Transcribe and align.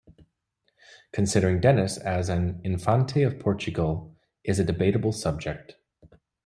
Considering 1.13 1.61
Denis 1.61 1.99
an 1.99 2.59
"Infante 2.63 3.21
of 3.21 3.37
Portugal" 3.39 4.17
is 4.43 4.57
a 4.59 4.63
debatable 4.65 5.11
subject. 5.11 5.75